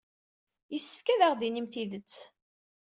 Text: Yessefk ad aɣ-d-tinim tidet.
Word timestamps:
Yessefk 0.73 1.07
ad 1.09 1.21
aɣ-d-tinim 1.25 1.67
tidet. 1.67 2.15